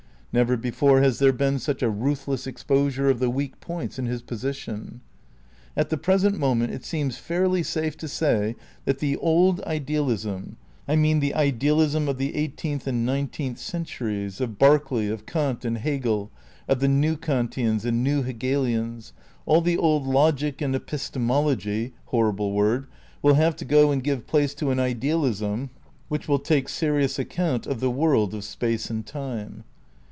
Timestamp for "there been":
1.19-1.59